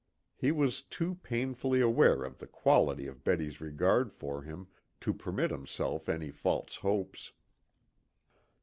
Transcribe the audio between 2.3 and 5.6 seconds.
the quality of Betty's regard for him to permit